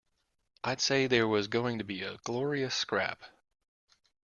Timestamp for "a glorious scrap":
2.01-3.21